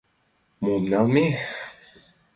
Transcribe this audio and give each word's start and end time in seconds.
—Мом 0.63 0.83
налме? 0.91 1.25